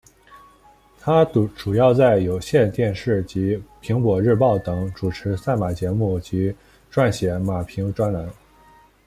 [0.99, 1.23] 她
[1.55, 6.51] 主要在有线电视及苹果日报等主持赛马节目及
[6.91, 8.27] 撰写马评专栏。